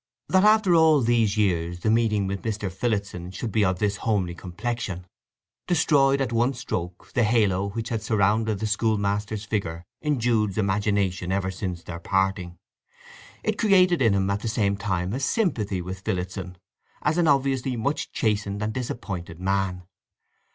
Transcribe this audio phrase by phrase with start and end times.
[0.29, 2.71] That after all these years the meeting with Mr.
[2.71, 5.05] Phillotson should be of this homely complexion
[5.67, 10.57] destroyed at one stroke the halo which had surrounded the school master's figure in Jude's
[10.57, 12.57] imagination ever since their parting.
[13.43, 16.57] It created in him at the same time a sympathy with Phillotson
[17.03, 19.83] as an obviously much chastened and disappointed man.